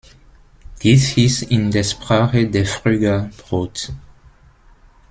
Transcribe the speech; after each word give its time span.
Dies 0.81 1.09
hieß 1.09 1.43
in 1.43 1.69
der 1.69 1.83
Sprache 1.83 2.47
der 2.47 2.65
Phryger 2.65 3.29
„Brot“. 3.37 3.93